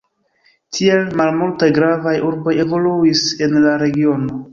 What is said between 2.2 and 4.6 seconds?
urboj evoluis en la regiono.